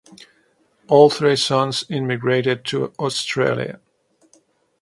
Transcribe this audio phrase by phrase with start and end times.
[0.87, 3.79] All three sons immigrated to Australia.